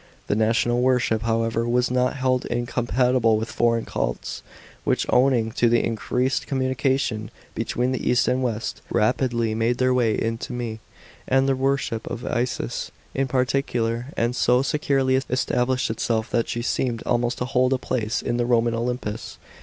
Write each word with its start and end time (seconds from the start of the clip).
The 0.25 0.35
national 0.35 0.81
worship, 0.81 1.21
however, 1.21 1.69
was 1.69 1.91
not 1.91 2.15
held 2.15 2.47
incompatible 2.47 3.37
with 3.37 3.51
foreign 3.51 3.85
cults, 3.85 4.41
which 4.83 5.05
owing 5.09 5.51
to 5.51 5.69
the 5.69 5.85
increased 5.85 6.47
communication 6.47 7.29
between 7.53 7.91
the 7.91 8.09
east 8.09 8.27
and 8.27 8.41
west, 8.41 8.81
rapidly 8.89 9.53
made 9.53 9.77
their 9.77 9.93
way 9.93 10.19
into 10.19 10.53
R 10.53 10.57
me; 10.57 10.79
and 11.27 11.47
the 11.47 11.55
worship 11.55 12.07
of 12.09 12.25
Isis, 12.25 12.89
in 13.13 13.27
particular, 13.27 14.07
had 14.17 14.35
so 14.35 14.63
securely 14.63 15.17
established 15.29 15.91
itself, 15.91 16.31
that 16.31 16.49
she 16.49 16.63
seemed 16.63 17.03
almost 17.05 17.37
to 17.37 17.45
hold 17.45 17.71
a 17.71 17.77
place 17.77 18.23
in 18.23 18.37
the 18.37 18.45
Roman 18.47 18.73
Olympus. 18.73 19.37